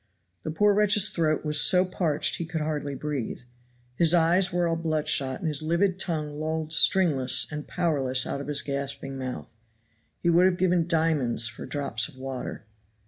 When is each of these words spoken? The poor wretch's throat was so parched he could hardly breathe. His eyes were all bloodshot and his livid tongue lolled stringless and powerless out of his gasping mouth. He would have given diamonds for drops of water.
The 0.41 0.49
poor 0.49 0.73
wretch's 0.73 1.11
throat 1.11 1.45
was 1.45 1.61
so 1.61 1.85
parched 1.85 2.37
he 2.37 2.45
could 2.45 2.61
hardly 2.61 2.95
breathe. 2.95 3.41
His 3.93 4.15
eyes 4.15 4.51
were 4.51 4.67
all 4.67 4.75
bloodshot 4.75 5.37
and 5.37 5.47
his 5.47 5.61
livid 5.61 5.99
tongue 5.99 6.39
lolled 6.39 6.73
stringless 6.73 7.45
and 7.51 7.67
powerless 7.67 8.25
out 8.25 8.41
of 8.41 8.47
his 8.47 8.63
gasping 8.63 9.15
mouth. 9.19 9.53
He 10.17 10.31
would 10.31 10.47
have 10.47 10.57
given 10.57 10.87
diamonds 10.87 11.47
for 11.49 11.67
drops 11.67 12.07
of 12.07 12.17
water. 12.17 12.65